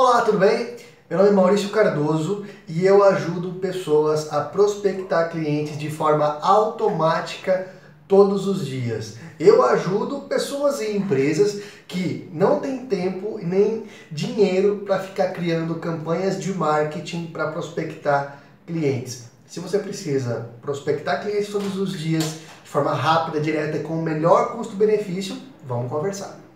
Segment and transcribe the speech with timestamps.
[0.00, 0.76] Olá, tudo bem?
[1.10, 7.66] Meu nome é Maurício Cardoso e eu ajudo pessoas a prospectar clientes de forma automática
[8.06, 9.16] todos os dias.
[9.40, 16.40] Eu ajudo pessoas e empresas que não têm tempo nem dinheiro para ficar criando campanhas
[16.40, 19.24] de marketing para prospectar clientes.
[19.48, 24.02] Se você precisa prospectar clientes todos os dias de forma rápida, direta e com o
[24.02, 25.36] melhor custo-benefício,
[25.66, 26.47] vamos conversar.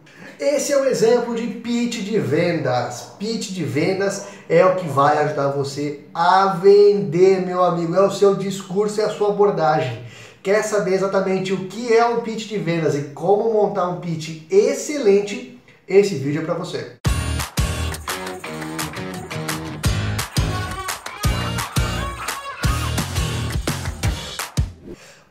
[0.45, 3.13] Esse é o exemplo de pitch de vendas.
[3.17, 7.95] Pitch de vendas é o que vai ajudar você a vender, meu amigo.
[7.95, 10.03] É o seu discurso e a sua abordagem.
[10.43, 14.43] Quer saber exatamente o que é um pitch de vendas e como montar um pitch
[14.51, 15.61] excelente?
[15.87, 17.02] Esse vídeo é para você.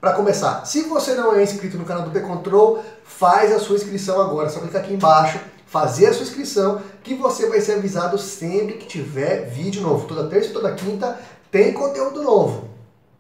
[0.02, 4.20] Para começar, se você não é inscrito no canal do P-Control, faz a sua inscrição
[4.20, 4.48] agora.
[4.48, 8.80] É só clicar aqui embaixo, fazer a sua inscrição, que você vai ser avisado sempre
[8.80, 10.08] que tiver vídeo novo.
[10.08, 11.20] Toda terça e toda quinta
[11.52, 12.68] tem conteúdo novo.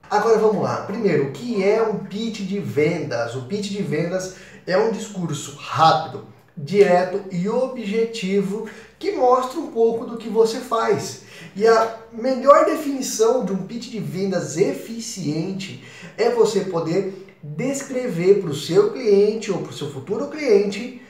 [0.10, 0.78] Agora vamos lá.
[0.78, 3.36] Primeiro, o que é um pitch de vendas?
[3.36, 4.34] O pitch de vendas
[4.66, 6.26] é um discurso rápido,
[6.58, 8.68] direto e objetivo
[9.02, 11.24] que mostra um pouco do que você faz.
[11.56, 15.84] E a melhor definição de um pitch de vendas eficiente
[16.16, 21.02] é você poder descrever para o seu cliente ou para o seu futuro cliente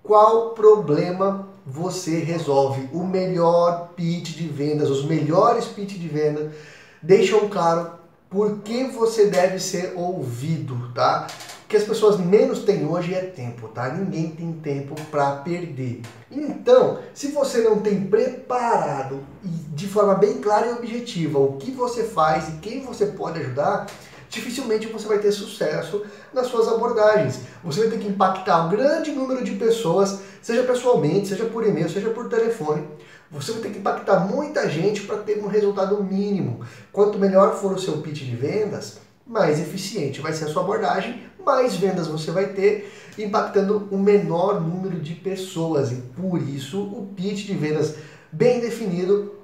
[0.00, 2.88] qual problema você resolve.
[2.92, 6.52] O melhor pitch de vendas, os melhores pitch de venda
[7.02, 7.90] deixam claro
[8.30, 11.26] por que você deve ser ouvido, tá?
[11.70, 13.90] Que as pessoas menos têm hoje é tempo, tá?
[13.90, 16.02] Ninguém tem tempo para perder.
[16.28, 21.70] Então, se você não tem preparado e de forma bem clara e objetiva o que
[21.70, 23.86] você faz e quem você pode ajudar,
[24.28, 26.04] dificilmente você vai ter sucesso
[26.34, 27.42] nas suas abordagens.
[27.62, 31.88] Você vai ter que impactar um grande número de pessoas, seja pessoalmente, seja por e-mail,
[31.88, 32.84] seja por telefone.
[33.30, 36.62] Você vai ter que impactar muita gente para ter um resultado mínimo.
[36.90, 41.29] Quanto melhor for o seu pitch de vendas, mais eficiente vai ser a sua abordagem,
[41.44, 45.92] mais vendas você vai ter, impactando o menor número de pessoas.
[45.92, 47.96] E por isso o pitch de vendas
[48.30, 49.34] bem definido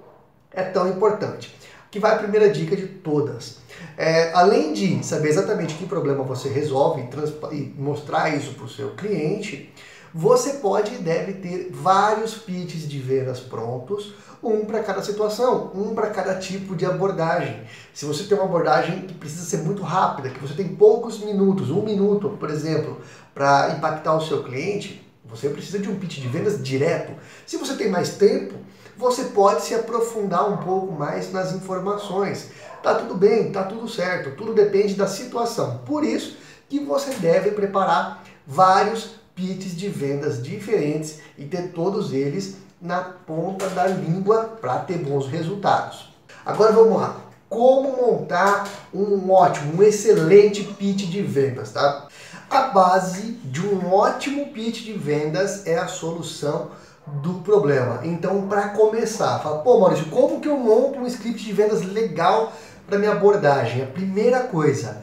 [0.51, 1.55] é tão importante.
[1.91, 3.59] Que vai a primeira dica de todas.
[3.97, 7.09] É, além de saber exatamente que problema você resolve
[7.53, 9.73] e mostrar isso para o seu cliente,
[10.19, 15.95] você pode e deve ter vários pitches de vendas prontos, um para cada situação, um
[15.95, 17.65] para cada tipo de abordagem.
[17.93, 21.71] Se você tem uma abordagem que precisa ser muito rápida, que você tem poucos minutos,
[21.71, 22.99] um minuto, por exemplo,
[23.35, 27.13] para impactar o seu cliente, você precisa de um pitch de vendas direto.
[27.45, 28.55] Se você tem mais tempo,
[28.97, 32.53] você pode se aprofundar um pouco mais nas informações.
[32.83, 35.83] Tá tudo bem, tá tudo certo, tudo depende da situação.
[35.85, 36.39] Por isso
[36.71, 43.69] que você deve preparar vários pitches de vendas diferentes e ter todos eles na ponta
[43.69, 46.13] da língua para ter bons resultados.
[46.45, 47.21] Agora vamos lá.
[47.49, 52.09] Como montar um ótimo, um excelente pitch de vendas, tá?
[52.51, 56.71] A base de um ótimo pitch de vendas é a solução
[57.07, 58.01] do problema.
[58.05, 62.53] Então, para começar, fala, pô, Maurício, como que eu monto um script de vendas legal
[62.87, 63.83] para minha abordagem?
[63.83, 65.03] A primeira coisa,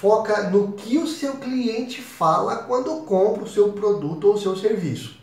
[0.00, 4.56] foca no que o seu cliente fala quando compra o seu produto ou o seu
[4.56, 5.18] serviço.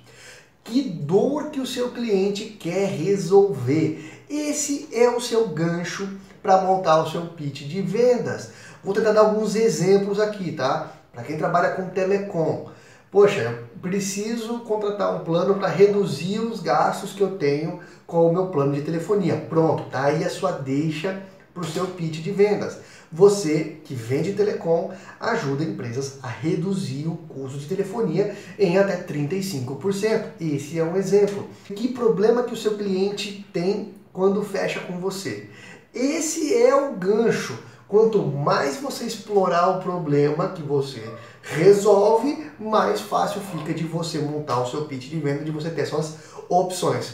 [0.66, 4.24] Que dor que o seu cliente quer resolver.
[4.30, 6.10] Esse é o seu gancho
[6.44, 8.50] para montar o seu pitch de vendas.
[8.84, 10.92] Vou tentar dar alguns exemplos aqui, tá?
[11.14, 12.70] Para quem trabalha com telecom.
[13.10, 18.34] Poxa, eu preciso contratar um plano para reduzir os gastos que eu tenho com o
[18.34, 19.38] meu plano de telefonia.
[19.48, 21.24] Pronto, tá aí a sua deixa
[21.56, 22.80] para o seu pitch de vendas.
[23.10, 30.26] Você que vende telecom ajuda empresas a reduzir o custo de telefonia em até 35%.
[30.40, 31.48] Esse é um exemplo.
[31.64, 35.50] Que problema que o seu cliente tem quando fecha com você?
[35.94, 37.58] Esse é o gancho.
[37.88, 41.02] Quanto mais você explorar o problema que você
[41.42, 45.86] resolve, mais fácil fica de você montar o seu pitch de venda, de você ter
[45.86, 46.16] suas
[46.50, 47.14] opções.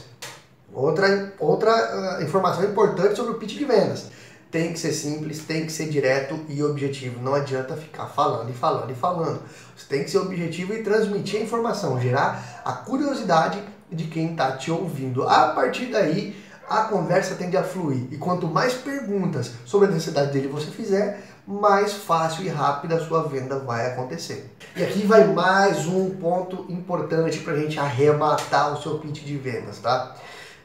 [0.73, 4.09] Outra, outra uh, informação importante sobre o pitch de vendas
[4.51, 7.21] tem que ser simples, tem que ser direto e objetivo.
[7.21, 9.41] Não adianta ficar falando e falando e falando.
[9.75, 14.51] Você tem que ser objetivo e transmitir a informação, gerar a curiosidade de quem está
[14.57, 15.27] te ouvindo.
[15.27, 16.35] A partir daí,
[16.69, 18.07] a conversa tende a fluir.
[18.11, 23.05] E quanto mais perguntas sobre a necessidade dele você fizer, mais fácil e rápida a
[23.05, 24.53] sua venda vai acontecer.
[24.75, 29.37] E aqui vai mais um ponto importante para a gente arrematar o seu pitch de
[29.37, 30.15] vendas, tá?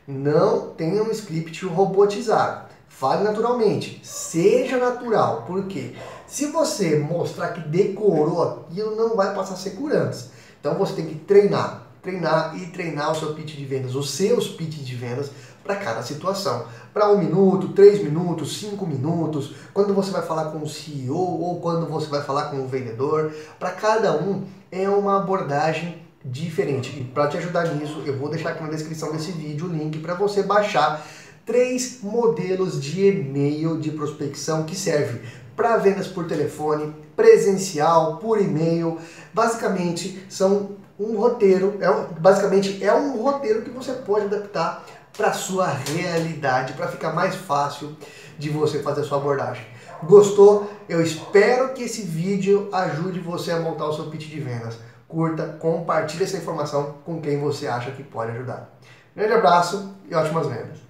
[0.07, 2.76] Não tenha um script robotizado.
[2.99, 5.95] Fale naturalmente, seja natural, porque
[6.27, 10.31] se você mostrar que decorou aquilo, não vai passar segurança.
[10.59, 14.49] Então você tem que treinar, treinar e treinar o seu pitch de vendas, os seus
[14.49, 15.31] pitch de vendas
[15.63, 16.65] para cada situação.
[16.95, 21.61] Para um minuto, três minutos, cinco minutos, quando você vai falar com o CEO ou
[21.61, 26.99] quando você vai falar com o vendedor, para cada um é uma abordagem diferente.
[26.99, 29.99] E para te ajudar nisso, eu vou deixar aqui na descrição desse vídeo o link
[29.99, 31.07] para você baixar
[31.47, 35.21] três modelos de e-mail de prospecção que serve
[35.55, 38.99] para vendas por telefone, presencial, por e-mail.
[39.33, 44.85] Basicamente, são um roteiro, é um, basicamente é um roteiro que você pode adaptar
[45.17, 47.97] para sua realidade, para ficar mais fácil
[48.37, 49.65] de você fazer a sua abordagem.
[50.03, 50.71] Gostou?
[50.89, 54.79] Eu espero que esse vídeo ajude você a montar o seu pitch de vendas.
[55.09, 58.77] Curta, compartilhe essa informação com quem você acha que pode ajudar.
[59.15, 60.86] Grande abraço e ótimas vendas!